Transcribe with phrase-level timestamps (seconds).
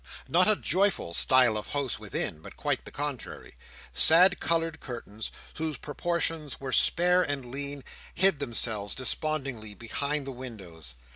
[0.27, 3.55] Not a joyful style of house within, but quite the contrary.
[3.93, 7.83] Sad coloured curtains, whose proportions were spare and lean,
[8.15, 10.95] hid themselves despondently behind the windows.